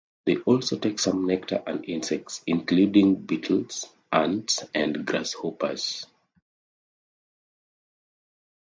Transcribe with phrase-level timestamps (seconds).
[0.25, 6.07] They also take some nectar and insects, including beetles, ants and grasshoppers.